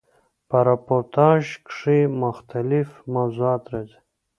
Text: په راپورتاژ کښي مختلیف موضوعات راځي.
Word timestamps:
په 0.49 0.57
راپورتاژ 0.67 1.43
کښي 1.65 1.99
مختلیف 2.23 2.89
موضوعات 3.13 3.63
راځي. 3.73 3.97